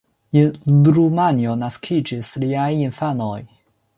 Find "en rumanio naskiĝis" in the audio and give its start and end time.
0.43-2.31